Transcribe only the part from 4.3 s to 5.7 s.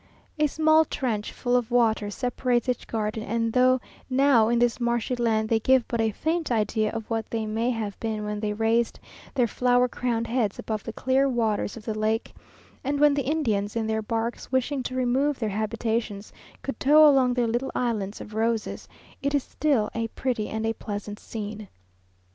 in this marshy land they